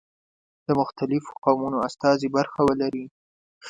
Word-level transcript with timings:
د 0.67 0.67
مختلفو 0.79 1.31
قومونو 1.43 1.77
استازي 1.87 2.27
برخه 2.35 2.61
ولري. 2.69 3.05